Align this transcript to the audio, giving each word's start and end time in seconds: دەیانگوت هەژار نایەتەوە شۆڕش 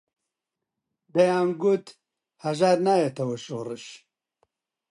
دەیانگوت 1.13 1.85
هەژار 2.45 2.77
نایەتەوە 2.87 3.37
شۆڕش 3.45 3.85